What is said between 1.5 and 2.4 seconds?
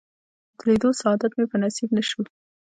په نصیب نه شو.